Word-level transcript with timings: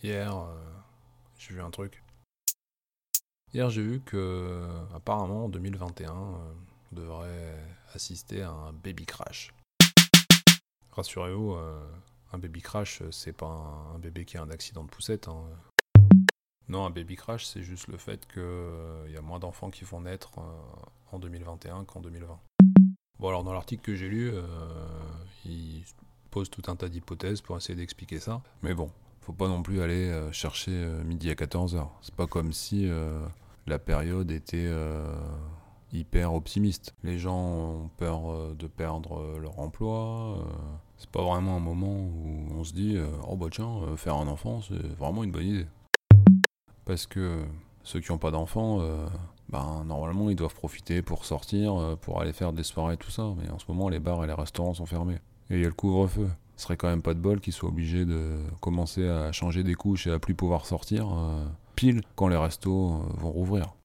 Hier, 0.00 0.32
euh, 0.32 0.54
j'ai 1.38 1.54
vu 1.54 1.60
un 1.60 1.70
truc. 1.70 2.04
Hier, 3.52 3.68
j'ai 3.68 3.82
vu 3.82 4.00
que, 4.00 4.64
apparemment, 4.94 5.46
en 5.46 5.48
2021, 5.48 6.12
euh, 6.12 6.14
on 6.92 6.94
devrait 6.94 7.56
assister 7.94 8.42
à 8.42 8.50
un 8.50 8.72
baby 8.72 9.06
crash. 9.06 9.52
Rassurez-vous, 10.92 11.54
euh, 11.54 11.84
un 12.32 12.38
baby 12.38 12.62
crash, 12.62 13.02
c'est 13.10 13.32
pas 13.32 13.46
un, 13.46 13.98
bébé 13.98 14.24
qui 14.24 14.38
a 14.38 14.42
un 14.42 14.50
accident 14.50 14.84
de 14.84 14.88
poussette. 14.88 15.26
hein. 15.26 15.42
Non, 16.68 16.84
un 16.86 16.90
baby 16.90 17.16
crash, 17.16 17.46
c'est 17.46 17.62
juste 17.62 17.88
le 17.88 17.96
fait 17.96 18.24
qu'il 18.32 19.12
y 19.12 19.16
a 19.16 19.22
moins 19.22 19.40
d'enfants 19.40 19.70
qui 19.70 19.84
vont 19.84 20.02
naître 20.02 20.30
en 21.10 21.18
2021 21.18 21.86
qu'en 21.86 22.00
2020. 22.00 22.38
Bon, 23.18 23.28
alors, 23.28 23.42
dans 23.42 23.52
l'article 23.52 23.82
que 23.82 23.96
j'ai 23.96 24.08
lu, 24.08 24.32
il 25.44 25.82
pose 26.30 26.50
tout 26.50 26.62
un 26.68 26.76
tas 26.76 26.88
d'hypothèses 26.88 27.40
pour 27.40 27.56
essayer 27.56 27.74
d'expliquer 27.74 28.20
ça. 28.20 28.42
Mais 28.62 28.74
bon, 28.74 28.92
faut 29.28 29.34
pas 29.34 29.48
non 29.48 29.62
plus 29.62 29.82
aller 29.82 30.08
euh, 30.08 30.32
chercher 30.32 30.70
euh, 30.72 31.04
midi 31.04 31.28
à 31.28 31.34
14h. 31.34 31.86
C'est 32.00 32.14
pas 32.14 32.26
comme 32.26 32.54
si 32.54 32.88
euh, 32.88 33.20
la 33.66 33.78
période 33.78 34.30
était 34.30 34.70
hyper 35.92 36.32
optimiste. 36.32 36.94
Les 37.04 37.18
gens 37.18 37.38
ont 37.38 37.90
peur 37.98 38.54
de 38.56 38.66
perdre 38.66 39.38
leur 39.38 39.58
emploi. 39.58 40.38
c'est 40.96 41.10
pas 41.10 41.22
vraiment 41.22 41.56
un 41.56 41.60
moment 41.60 41.92
où 41.92 42.46
on 42.56 42.64
se 42.64 42.72
dit 42.72 42.96
oh 43.28 43.36
bah 43.36 43.48
tiens, 43.50 43.68
faire 43.96 44.16
un 44.16 44.26
enfant, 44.28 44.62
c'est 44.62 44.82
vraiment 44.96 45.22
une 45.24 45.32
bonne 45.32 45.46
idée. 45.46 45.66
Parce 46.86 47.06
que 47.06 47.44
ceux 47.82 48.00
qui 48.00 48.10
n'ont 48.10 48.18
pas 48.18 48.30
d'enfants, 48.30 48.80
ben, 49.50 49.84
normalement 49.84 50.30
ils 50.30 50.36
doivent 50.36 50.54
profiter 50.54 51.02
pour 51.02 51.26
sortir, 51.26 51.98
pour 52.00 52.22
aller 52.22 52.32
faire 52.32 52.54
des 52.54 52.62
soirées, 52.62 52.96
tout 52.96 53.10
ça. 53.10 53.34
Mais 53.36 53.50
en 53.50 53.58
ce 53.58 53.66
moment, 53.68 53.90
les 53.90 54.00
bars 54.00 54.24
et 54.24 54.26
les 54.26 54.32
restaurants 54.32 54.72
sont 54.72 54.86
fermés. 54.86 55.18
Et 55.50 55.56
il 55.56 55.60
y 55.60 55.64
a 55.64 55.68
le 55.68 55.74
couvre-feu. 55.74 56.30
Ce 56.58 56.64
serait 56.64 56.76
quand 56.76 56.88
même 56.88 57.02
pas 57.02 57.14
de 57.14 57.20
bol 57.20 57.40
qu'ils 57.40 57.52
soient 57.52 57.68
obligés 57.68 58.04
de 58.04 58.36
commencer 58.60 59.08
à 59.08 59.30
changer 59.30 59.62
des 59.62 59.74
couches 59.74 60.08
et 60.08 60.10
à 60.10 60.18
plus 60.18 60.34
pouvoir 60.34 60.66
sortir 60.66 61.06
euh, 61.16 61.46
pile 61.76 62.02
quand 62.16 62.26
les 62.26 62.36
restos 62.36 62.94
euh, 62.94 62.98
vont 63.16 63.30
rouvrir. 63.30 63.76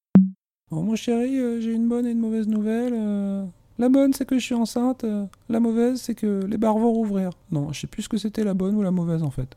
Bon, 0.72 0.82
mon 0.82 0.96
chéri, 0.96 1.38
euh, 1.38 1.62
j'ai 1.62 1.72
une 1.72 1.88
bonne 1.88 2.08
et 2.08 2.12
une 2.12 2.20
mauvaise 2.20 2.48
nouvelle. 2.48 2.94
euh. 2.96 3.46
La 3.78 3.90
bonne, 3.90 4.12
c'est 4.14 4.26
que 4.26 4.40
je 4.40 4.44
suis 4.44 4.56
enceinte. 4.56 5.06
La 5.50 5.60
mauvaise, 5.60 6.02
c'est 6.02 6.16
que 6.16 6.44
les 6.46 6.58
bars 6.58 6.78
vont 6.78 6.92
rouvrir. 6.92 7.30
Non, 7.52 7.72
je 7.72 7.82
sais 7.82 7.88
plus 7.88 8.02
ce 8.04 8.10
que 8.10 8.18
c'était 8.18 8.44
la 8.44 8.56
bonne 8.56 8.76
ou 8.76 8.82
la 8.82 8.92
mauvaise 8.92 9.22
en 9.22 9.30
fait. 9.32 9.56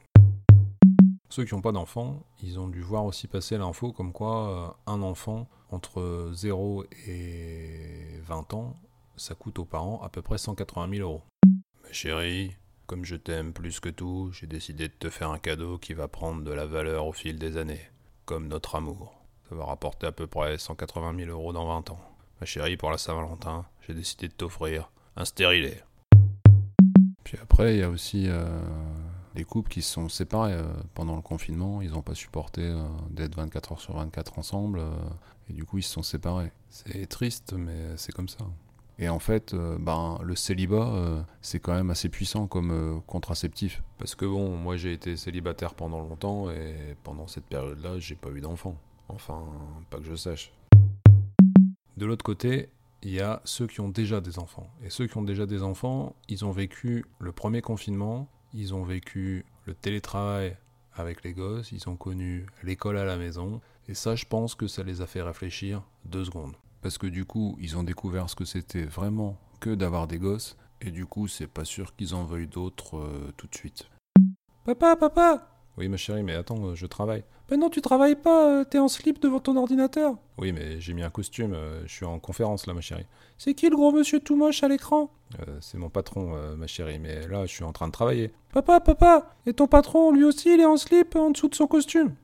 Ceux 1.30 1.44
qui 1.44 1.54
n'ont 1.54 1.62
pas 1.62 1.72
d'enfants, 1.72 2.22
ils 2.42 2.58
ont 2.58 2.68
dû 2.68 2.80
voir 2.82 3.06
aussi 3.06 3.28
passer 3.28 3.56
l'info 3.56 3.92
comme 3.92 4.12
quoi 4.12 4.78
un 4.86 5.00
enfant 5.02 5.48
entre 5.70 6.30
0 6.34 6.84
et 7.08 8.20
20 8.26 8.52
ans, 8.54 8.74
ça 9.16 9.34
coûte 9.34 9.58
aux 9.58 9.64
parents 9.64 10.00
à 10.02 10.08
peu 10.10 10.20
près 10.22 10.38
180 10.38 10.88
000 10.96 11.08
euros. 11.08 11.22
Ma 11.82 11.92
chérie, 11.92 12.52
comme 12.86 13.04
je 13.04 13.16
t'aime 13.16 13.52
plus 13.52 13.80
que 13.80 13.88
tout, 13.88 14.30
j'ai 14.32 14.46
décidé 14.46 14.88
de 14.88 14.92
te 14.92 15.10
faire 15.10 15.30
un 15.30 15.38
cadeau 15.38 15.78
qui 15.78 15.92
va 15.92 16.08
prendre 16.08 16.42
de 16.42 16.52
la 16.52 16.66
valeur 16.66 17.06
au 17.06 17.12
fil 17.12 17.38
des 17.38 17.56
années, 17.56 17.90
comme 18.24 18.46
notre 18.48 18.76
amour. 18.76 19.20
Ça 19.48 19.54
va 19.54 19.64
rapporter 19.64 20.06
à 20.06 20.12
peu 20.12 20.26
près 20.26 20.56
180 20.58 21.16
000 21.16 21.30
euros 21.30 21.52
dans 21.52 21.66
20 21.66 21.90
ans. 21.90 22.00
Ma 22.40 22.46
chérie, 22.46 22.76
pour 22.76 22.90
la 22.90 22.98
Saint-Valentin, 22.98 23.64
j'ai 23.86 23.94
décidé 23.94 24.28
de 24.28 24.32
t'offrir 24.32 24.90
un 25.16 25.24
stérilet. 25.24 25.82
Puis 27.24 27.38
après, 27.42 27.74
il 27.74 27.80
y 27.80 27.82
a 27.82 27.90
aussi 27.90 28.28
euh, 28.28 28.46
des 29.34 29.44
couples 29.44 29.70
qui 29.70 29.82
se 29.82 29.92
sont 29.92 30.08
séparés 30.08 30.52
euh, 30.52 30.62
pendant 30.94 31.16
le 31.16 31.22
confinement. 31.22 31.82
Ils 31.82 31.90
n'ont 31.90 32.02
pas 32.02 32.14
supporté 32.14 32.62
euh, 32.62 32.86
d'être 33.10 33.34
24 33.34 33.72
heures 33.72 33.80
sur 33.80 33.96
24 33.96 34.38
ensemble. 34.38 34.80
et 35.50 35.52
du 35.52 35.64
coup, 35.64 35.78
ils 35.78 35.82
se 35.82 35.92
sont 35.92 36.04
séparés. 36.04 36.52
C'est 36.70 37.06
triste, 37.06 37.52
mais 37.52 37.96
c'est 37.96 38.12
comme 38.12 38.28
ça. 38.28 38.44
Et 38.98 39.08
en 39.10 39.18
fait, 39.18 39.52
euh, 39.52 39.76
ben, 39.78 40.18
le 40.22 40.34
célibat, 40.34 40.88
euh, 40.94 41.22
c'est 41.42 41.60
quand 41.60 41.74
même 41.74 41.90
assez 41.90 42.08
puissant 42.08 42.46
comme 42.46 42.70
euh, 42.70 43.00
contraceptif. 43.06 43.82
Parce 43.98 44.14
que 44.14 44.24
bon, 44.24 44.56
moi 44.56 44.76
j'ai 44.76 44.92
été 44.92 45.16
célibataire 45.16 45.74
pendant 45.74 46.00
longtemps 46.00 46.50
et 46.50 46.96
pendant 47.02 47.26
cette 47.26 47.44
période-là, 47.44 47.98
j'ai 47.98 48.14
pas 48.14 48.30
eu 48.30 48.40
d'enfant. 48.40 48.80
Enfin, 49.08 49.44
pas 49.90 49.98
que 49.98 50.04
je 50.04 50.16
sache. 50.16 50.50
De 51.96 52.06
l'autre 52.06 52.24
côté, 52.24 52.70
il 53.02 53.10
y 53.10 53.20
a 53.20 53.42
ceux 53.44 53.66
qui 53.66 53.80
ont 53.80 53.90
déjà 53.90 54.20
des 54.20 54.38
enfants. 54.38 54.70
Et 54.82 54.88
ceux 54.88 55.06
qui 55.06 55.16
ont 55.18 55.22
déjà 55.22 55.44
des 55.44 55.62
enfants, 55.62 56.16
ils 56.28 56.44
ont 56.44 56.50
vécu 56.50 57.04
le 57.18 57.32
premier 57.32 57.60
confinement, 57.60 58.28
ils 58.54 58.74
ont 58.74 58.82
vécu 58.82 59.44
le 59.66 59.74
télétravail 59.74 60.56
avec 60.94 61.22
les 61.22 61.34
gosses, 61.34 61.70
ils 61.70 61.88
ont 61.90 61.96
connu 61.96 62.46
l'école 62.62 62.96
à 62.96 63.04
la 63.04 63.18
maison. 63.18 63.60
Et 63.88 63.94
ça, 63.94 64.16
je 64.16 64.24
pense 64.24 64.54
que 64.54 64.66
ça 64.66 64.82
les 64.82 65.02
a 65.02 65.06
fait 65.06 65.22
réfléchir 65.22 65.82
deux 66.06 66.24
secondes. 66.24 66.56
Parce 66.86 66.98
que 66.98 67.08
du 67.08 67.24
coup, 67.24 67.56
ils 67.60 67.76
ont 67.76 67.82
découvert 67.82 68.30
ce 68.30 68.36
que 68.36 68.44
c'était 68.44 68.84
vraiment 68.84 69.36
que 69.58 69.74
d'avoir 69.74 70.06
des 70.06 70.18
gosses. 70.18 70.56
Et 70.80 70.92
du 70.92 71.04
coup, 71.04 71.26
c'est 71.26 71.48
pas 71.48 71.64
sûr 71.64 71.96
qu'ils 71.96 72.14
en 72.14 72.22
veuillent 72.22 72.46
d'autres 72.46 72.98
euh, 72.98 73.32
tout 73.36 73.48
de 73.48 73.56
suite. 73.56 73.88
Papa, 74.64 74.94
papa 74.94 75.48
Oui, 75.76 75.88
ma 75.88 75.96
chérie, 75.96 76.22
mais 76.22 76.36
attends, 76.36 76.64
euh, 76.64 76.74
je 76.76 76.86
travaille. 76.86 77.24
Ben 77.48 77.58
non, 77.58 77.70
tu 77.70 77.80
travailles 77.80 78.14
pas, 78.14 78.60
euh, 78.60 78.62
t'es 78.62 78.78
en 78.78 78.86
slip 78.86 79.20
devant 79.20 79.40
ton 79.40 79.56
ordinateur. 79.56 80.14
Oui, 80.38 80.52
mais 80.52 80.80
j'ai 80.80 80.92
mis 80.92 81.02
un 81.02 81.10
costume, 81.10 81.54
euh, 81.54 81.82
je 81.88 81.92
suis 81.92 82.04
en 82.04 82.20
conférence 82.20 82.68
là, 82.68 82.72
ma 82.72 82.82
chérie. 82.82 83.06
C'est 83.36 83.54
qui 83.54 83.68
le 83.68 83.74
gros 83.74 83.90
monsieur 83.90 84.20
tout 84.20 84.36
moche 84.36 84.62
à 84.62 84.68
l'écran? 84.68 85.10
C'est 85.60 85.78
mon 85.78 85.90
patron, 85.90 86.36
ma 86.56 86.68
chérie, 86.68 87.00
mais 87.00 87.26
là, 87.26 87.46
je 87.46 87.52
suis 87.52 87.64
en 87.64 87.72
train 87.72 87.88
de 87.88 87.92
travailler. 87.92 88.32
Papa, 88.52 88.78
papa 88.78 89.34
Et 89.44 89.52
ton 89.54 89.66
patron, 89.66 90.12
lui 90.12 90.22
aussi, 90.22 90.54
il 90.54 90.60
est 90.60 90.66
en 90.66 90.76
slip 90.76 91.16
en 91.16 91.30
dessous 91.30 91.48
de 91.48 91.56
son 91.56 91.66
costume? 91.66 92.14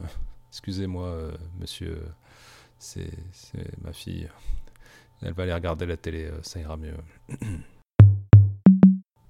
Excusez-moi, 0.52 1.32
monsieur, 1.58 1.98
c'est 2.82 3.84
ma 3.84 3.92
fille. 3.92 4.28
Elle 5.22 5.34
va 5.34 5.44
aller 5.44 5.54
regarder 5.54 5.86
la 5.86 5.96
télé, 5.96 6.24
euh, 6.24 6.42
ça 6.42 6.58
ira 6.58 6.76
mieux. 6.76 6.96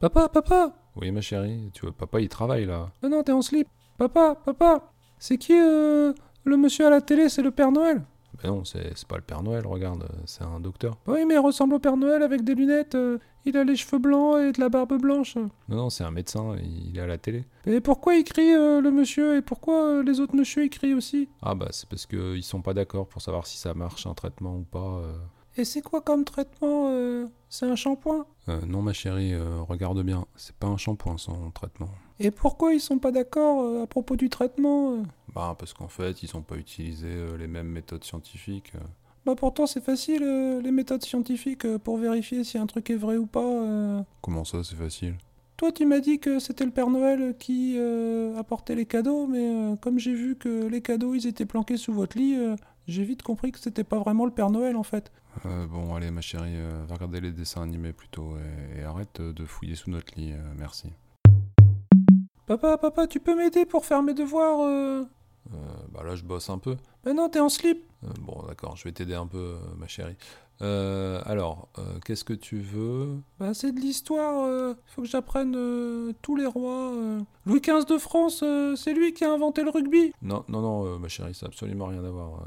Papa, 0.01 0.29
papa 0.29 0.73
Oui, 0.97 1.13
ma 1.13 1.21
chérie, 1.21 1.71
tu 1.73 1.83
vois, 1.83 1.93
papa, 1.93 2.21
il 2.21 2.29
travaille 2.29 2.65
là. 2.65 2.91
Ben 3.03 3.09
non, 3.09 3.23
t'es 3.23 3.31
en 3.31 3.41
slip. 3.41 3.69
Papa, 3.99 4.35
papa 4.45 4.91
C'est 5.21 5.39
qui 5.39 5.53
euh, 5.53 6.13
le 6.43 6.57
monsieur 6.57 6.89
à 6.89 6.91
la 6.91 7.01
télé? 7.01 7.29
C'est 7.29 7.43
le 7.43 7.53
Père 7.53 7.71
Noël? 7.71 8.03
Non, 8.45 8.65
c'est 8.65 9.07
pas 9.07 9.17
le 9.17 9.23
Père 9.23 9.43
Noël, 9.43 9.67
regarde, 9.67 10.09
c'est 10.27 10.43
un 10.43 10.61
docteur. 10.61 10.97
Oui, 11.07 11.25
mais 11.27 11.35
il 11.35 11.39
ressemble 11.39 11.75
au 11.75 11.79
Père 11.79 11.97
Noël 11.97 12.23
avec 12.23 12.43
des 12.43 12.55
lunettes. 12.55 12.95
euh, 12.95 13.19
il 13.45 13.57
a 13.57 13.65
les 13.65 13.75
cheveux 13.77 13.99
blancs 13.99 14.39
et 14.41 14.53
de 14.53 14.61
la 14.61 14.69
barbe 14.69 15.01
blanche. 15.01 15.37
Non, 15.37 15.51
non, 15.77 15.91
c'est 15.91 16.05
un 16.05 16.11
médecin, 16.11 16.55
il 16.63 16.97
est 16.97 17.01
à 17.01 17.07
la 17.07 17.19
télé. 17.19 17.45
Et 17.67 17.81
pourquoi 17.81 18.15
il 18.15 18.25
crie 18.25 18.55
euh, 18.55 18.81
le 18.81 18.91
monsieur 18.91 19.37
et 19.37 19.43
pourquoi 19.43 19.83
euh, 19.85 20.03
les 20.03 20.21
autres 20.21 20.37
monsieur 20.37 20.65
ils 20.65 20.71
crient 20.71 20.95
aussi? 20.95 21.29
Ah 21.43 21.55
bah, 21.55 21.69
c'est 21.71 21.89
parce 21.89 22.07
qu'ils 22.07 22.45
sont 22.45 22.63
pas 22.63 22.75
d'accord 22.75 23.07
pour 23.09 23.21
savoir 23.21 23.47
si 23.47 23.59
ça 23.59 23.75
marche 23.75 24.07
un 24.07 24.15
traitement 24.15 24.57
ou 24.57 24.63
pas. 24.63 25.03
Et 25.57 25.65
c'est 25.65 25.83
quoi 25.83 26.01
comme 26.01 26.25
traitement 26.25 26.89
euh, 26.89 27.27
C'est 27.49 27.67
un 27.67 27.77
shampoing? 27.77 28.27
Euh, 28.49 28.61
non, 28.67 28.81
ma 28.83 28.93
chérie, 28.93 29.35
euh, 29.35 29.61
regarde 29.63 30.03
bien, 30.03 30.25
c'est 30.35 30.55
pas 30.57 30.67
un 30.67 30.77
shampoing 30.77 31.19
son 31.19 31.51
traitement. 31.51 31.91
Et 32.19 32.31
pourquoi 32.31 32.73
ils 32.73 32.81
sont 32.81 32.99
pas 32.99 33.13
d'accord 33.13 33.83
à 33.83 33.87
propos 33.87 34.17
du 34.17 34.31
traitement 34.31 35.03
Bah, 35.35 35.55
parce 35.59 35.75
qu'en 35.75 35.89
fait, 35.89 36.23
ils 36.23 36.37
ont 36.37 36.43
pas 36.43 36.57
utilisé 36.57 37.09
les 37.39 37.47
mêmes 37.47 37.69
méthodes 37.69 38.05
scientifiques. 38.05 38.73
Bah 39.25 39.35
pourtant 39.37 39.67
c'est 39.67 39.83
facile 39.83 40.25
les 40.65 40.73
méthodes 40.73 41.05
scientifiques 41.05 41.77
pour 41.79 41.97
vérifier 41.97 42.43
si 42.43 42.59
un 42.59 42.67
truc 42.67 42.91
est 42.91 42.97
vrai 42.97 43.17
ou 43.17 43.27
pas. 43.27 44.05
Comment 44.21 44.45
ça, 44.45 44.65
c'est 44.65 44.75
facile? 44.75 45.17
Toi 45.63 45.71
tu 45.71 45.87
m'as 45.87 46.01
dit 46.01 46.19
que 46.19 46.41
c'était 46.41 46.65
le 46.65 46.73
Père 46.73 46.91
Noël 46.91 47.37
qui 47.39 47.75
euh, 47.77 48.37
apportait 48.37 48.75
les 48.75 48.85
cadeaux, 48.85 49.29
mais 49.29 49.47
euh, 49.47 49.77
comme 49.77 49.97
j'ai 49.97 50.13
vu 50.13 50.35
que 50.35 50.67
les 50.67 50.81
cadeaux 50.81 51.15
ils 51.15 51.29
étaient 51.29 51.47
planqués 51.47 51.77
sous 51.77 51.93
votre 51.93 52.19
lit, 52.19 52.35
euh, 52.35 52.57
j'ai 52.89 53.05
vite 53.05 53.23
compris 53.23 53.53
que 53.53 53.59
c'était 53.59 53.85
pas 53.85 53.99
vraiment 53.99 54.25
le 54.25 54.33
Père 54.33 54.51
Noël 54.51 54.77
en 54.77 54.83
fait. 54.83 55.13
Euh, 55.47 55.67
bon, 55.67 55.95
allez, 55.95 56.11
ma 56.11 56.21
chérie, 56.21 56.57
euh, 56.57 56.85
va 56.87 56.95
regarder 56.95 57.21
les 57.21 57.33
dessins 57.33 57.63
animés 57.63 57.93
plutôt 57.93 58.35
et, 58.37 58.81
et 58.81 58.85
arrête 58.85 59.21
euh, 59.21 59.33
de 59.33 59.45
fouiller 59.45 59.75
sous 59.75 59.91
notre 59.91 60.15
lit, 60.19 60.33
euh, 60.33 60.53
merci. 60.59 60.91
Papa, 62.47 62.77
papa, 62.77 63.07
tu 63.07 63.21
peux 63.21 63.35
m'aider 63.35 63.65
pour 63.65 63.85
faire 63.85 64.03
mes 64.03 64.15
devoirs 64.15 65.07
bah 65.91 66.03
là, 66.05 66.15
je 66.15 66.23
bosse 66.23 66.49
un 66.49 66.59
peu. 66.59 66.77
Mais 67.05 67.13
non, 67.13 67.29
t'es 67.29 67.41
en 67.41 67.49
slip. 67.49 67.85
Bon, 68.21 68.43
d'accord, 68.47 68.77
je 68.77 68.85
vais 68.85 68.93
t'aider 68.93 69.15
un 69.15 69.27
peu, 69.27 69.57
ma 69.77 69.87
chérie. 69.87 70.17
Alors, 70.61 71.69
qu'est-ce 72.05 72.25
que 72.25 72.33
tu 72.33 72.59
veux? 72.59 73.19
Bah 73.39 73.53
c'est 73.53 73.73
de 73.73 73.81
l'histoire, 73.81 74.45
euh, 74.45 74.75
faut 74.87 75.03
que 75.03 75.09
j'apprenne 75.09 75.53
tous 76.23 76.37
les 76.37 76.47
rois. 76.47 76.93
Louis 77.45 77.61
XV 77.61 77.85
de 77.87 77.99
France, 77.99 78.45
c'est 78.77 78.95
lui 78.95 79.13
qui 79.13 79.25
a 79.25 79.33
inventé 79.33 79.63
le 79.63 79.71
rugby. 79.71 80.13
Non, 80.23 80.45
non, 80.49 80.61
non, 80.63 80.99
ma 80.99 81.09
chérie, 81.09 81.35
ça 81.35 81.47
n'a 81.47 81.49
absolument 81.49 81.87
rien 81.87 82.05
à 82.05 82.11
voir. 82.11 82.47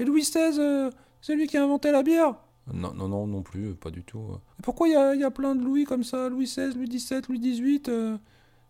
Et 0.00 0.04
Louis 0.04 0.22
XVI, 0.22 0.58
euh, 0.58 0.90
c'est 1.20 1.36
lui 1.36 1.46
qui 1.46 1.58
a 1.58 1.62
inventé 1.62 1.92
la 1.92 2.02
bière. 2.02 2.34
Non, 2.72 2.94
non, 2.94 3.06
non, 3.06 3.26
non 3.26 3.42
plus, 3.42 3.74
pas 3.74 3.90
du 3.90 4.02
tout. 4.02 4.38
Et 4.58 4.62
pourquoi 4.62 4.88
il 4.88 4.92
y 4.92 4.96
a, 4.96 5.14
il 5.14 5.20
y 5.20 5.24
a 5.24 5.30
plein 5.30 5.54
de 5.54 5.62
Louis 5.62 5.84
comme 5.84 6.04
ça 6.04 6.30
Louis 6.30 6.46
XVI, 6.46 6.72
Louis 6.74 6.88
XVII, 6.88 7.20
Louis 7.28 7.38
XVIII 7.38 7.82
euh, 7.88 8.16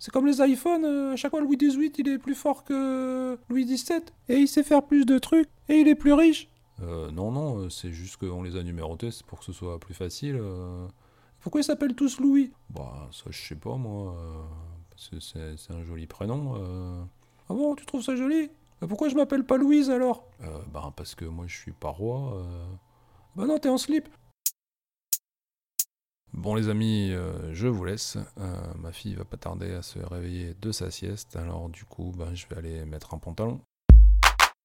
C'est 0.01 0.11
comme 0.11 0.27
les 0.27 0.41
iPhones, 0.41 0.85
euh, 0.85 1.13
à 1.13 1.17
chaque 1.17 1.31
fois 1.31 1.41
Louis 1.41 1.57
XVIII 1.57 1.93
il 1.99 2.09
est 2.09 2.19
plus 2.19 2.35
fort 2.35 2.65
que 2.65 3.39
Louis 3.49 3.65
XVII. 3.65 4.01
Et 4.29 4.39
il 4.39 4.49
sait 4.49 4.65
faire 4.65 4.83
plus 4.83 5.07
de 5.07 5.19
trucs. 5.19 5.49
Et 5.69 5.81
il 5.81 5.87
est 5.87 5.95
plus 5.95 6.13
riche. 6.13 6.49
Euh, 6.83 7.13
non, 7.13 7.31
non, 7.31 7.71
c'est 7.71 7.93
juste 7.93 8.17
qu'on 8.17 8.43
les 8.43 8.57
a 8.57 8.65
numérotés, 8.65 9.13
c'est 9.13 9.25
pour 9.25 9.39
que 9.39 9.45
ce 9.45 9.53
soit 9.53 9.79
plus 9.79 9.95
facile. 9.95 10.41
Pourquoi 11.41 11.61
ils 11.61 11.65
s'appellent 11.65 11.95
tous 11.95 12.19
Louis? 12.19 12.51
Bah, 12.71 13.09
ça, 13.13 13.25
je 13.31 13.41
sais 13.41 13.55
pas, 13.55 13.77
moi. 13.77 14.17
c'est 14.97 15.73
un 15.73 15.85
joli 15.85 16.07
prénom. 16.07 16.55
Ah 17.49 17.55
bon, 17.55 17.77
tu 17.77 17.87
trouves 17.87 18.03
ça 18.03 18.17
joli? 18.17 18.51
Mais 18.81 18.89
pourquoi 18.89 19.09
je 19.09 19.15
m'appelle 19.15 19.45
pas 19.45 19.57
Louise 19.59 19.91
alors? 19.91 20.27
Euh, 20.41 20.63
bah, 20.73 20.93
parce 20.97 21.15
que 21.15 21.25
moi, 21.25 21.47
je 21.47 21.57
suis 21.57 21.73
pas 21.73 21.91
roi. 21.91 22.37
euh. 22.37 22.67
Bah 23.37 23.47
non, 23.47 23.59
t'es 23.59 23.69
en 23.69 23.79
slip. 23.79 24.09
Bon 26.33 26.55
les 26.55 26.69
amis, 26.69 27.11
euh, 27.13 27.53
je 27.53 27.67
vous 27.67 27.85
laisse. 27.85 28.17
Euh, 28.39 28.75
ma 28.79 28.93
fille 28.93 29.15
va 29.15 29.25
pas 29.25 29.37
tarder 29.37 29.73
à 29.75 29.83
se 29.83 29.99
réveiller 29.99 30.55
de 30.55 30.71
sa 30.73 30.91
sieste, 30.91 31.37
alors 31.37 31.69
du 31.69 31.85
coup, 31.85 32.13
ben, 32.17 32.35
je 32.35 32.47
vais 32.47 32.57
aller 32.57 32.85
mettre 32.85 33.15
un 33.15 33.19
pantalon 33.19 33.61